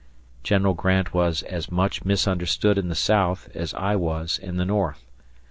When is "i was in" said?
3.75-4.57